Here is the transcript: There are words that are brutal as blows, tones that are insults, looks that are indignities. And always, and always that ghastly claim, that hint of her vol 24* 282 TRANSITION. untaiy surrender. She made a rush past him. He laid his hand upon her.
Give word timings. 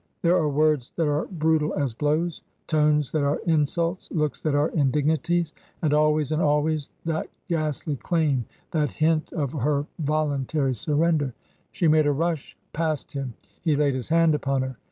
There 0.23 0.35
are 0.35 0.49
words 0.49 0.93
that 0.95 1.07
are 1.07 1.27
brutal 1.27 1.75
as 1.75 1.93
blows, 1.93 2.41
tones 2.65 3.11
that 3.11 3.21
are 3.23 3.39
insults, 3.45 4.09
looks 4.09 4.41
that 4.41 4.55
are 4.55 4.69
indignities. 4.69 5.53
And 5.83 5.93
always, 5.93 6.31
and 6.31 6.41
always 6.41 6.89
that 7.05 7.29
ghastly 7.49 7.97
claim, 7.97 8.45
that 8.71 8.89
hint 8.89 9.31
of 9.31 9.51
her 9.51 9.85
vol 9.99 10.29
24* 10.29 10.47
282 10.47 10.57
TRANSITION. 10.57 10.63
untaiy 10.63 10.75
surrender. 10.99 11.33
She 11.71 11.87
made 11.87 12.07
a 12.07 12.11
rush 12.11 12.57
past 12.73 13.11
him. 13.11 13.35
He 13.61 13.75
laid 13.75 13.93
his 13.93 14.09
hand 14.09 14.33
upon 14.33 14.63
her. 14.63 14.77